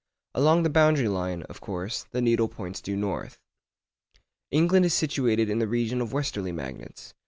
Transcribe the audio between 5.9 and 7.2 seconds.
of westerly magnets.